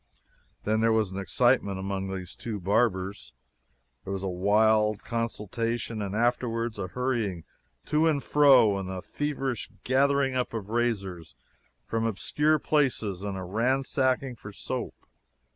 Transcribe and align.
Then 0.63 0.81
there 0.81 0.91
was 0.91 1.11
an 1.11 1.19
excitement 1.19 1.77
among 1.77 2.07
those 2.07 2.33
two 2.33 2.59
barbers! 2.59 3.33
There 4.03 4.11
was 4.11 4.23
a 4.23 4.27
wild 4.27 5.03
consultation, 5.03 6.01
and 6.01 6.15
afterwards 6.15 6.79
a 6.79 6.87
hurrying 6.87 7.43
to 7.85 8.07
and 8.07 8.23
fro 8.23 8.79
and 8.79 8.89
a 8.89 9.03
feverish 9.03 9.69
gathering 9.83 10.33
up 10.33 10.55
of 10.55 10.69
razors 10.69 11.35
from 11.85 12.05
obscure 12.07 12.57
places 12.57 13.21
and 13.21 13.37
a 13.37 13.43
ransacking 13.43 14.37
for 14.37 14.51
soap. 14.51 14.95